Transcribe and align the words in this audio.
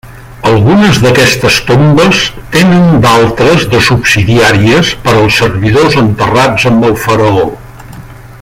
Algunes 0.51 0.99
d'aquestes 1.01 1.57
tombes 1.67 2.21
tenen 2.55 2.89
d'altres 3.05 3.67
de 3.75 3.83
subsidiàries 3.89 4.95
per 5.07 5.15
als 5.19 5.39
servidors 5.45 6.01
enterrats 6.05 6.69
amb 6.73 6.89
el 6.93 7.01
faraó. 7.07 7.49